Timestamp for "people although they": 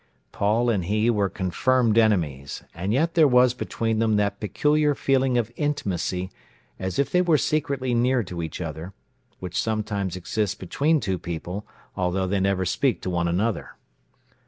11.19-12.39